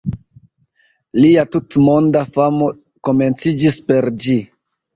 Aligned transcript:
Lia 1.23 1.43
tutmonda 1.57 2.25
famo 2.33 2.73
komenciĝis 3.09 3.81
per 3.87 4.13
ĝi. 4.27 4.43